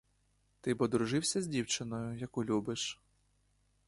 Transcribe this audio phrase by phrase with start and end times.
[0.61, 3.01] Ти б одружився з дівчиною, яку любиш?